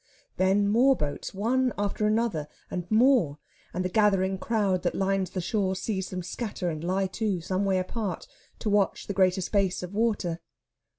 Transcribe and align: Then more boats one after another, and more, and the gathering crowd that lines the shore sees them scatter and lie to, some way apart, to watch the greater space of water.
Then 0.37 0.67
more 0.67 0.95
boats 0.95 1.31
one 1.31 1.73
after 1.77 2.07
another, 2.07 2.47
and 2.71 2.89
more, 2.89 3.37
and 3.71 3.85
the 3.85 3.87
gathering 3.89 4.39
crowd 4.39 4.81
that 4.81 4.95
lines 4.95 5.29
the 5.29 5.41
shore 5.41 5.75
sees 5.75 6.09
them 6.09 6.23
scatter 6.23 6.71
and 6.71 6.83
lie 6.83 7.05
to, 7.05 7.39
some 7.39 7.65
way 7.65 7.77
apart, 7.77 8.25
to 8.57 8.69
watch 8.71 9.05
the 9.05 9.13
greater 9.13 9.41
space 9.41 9.83
of 9.83 9.93
water. 9.93 10.39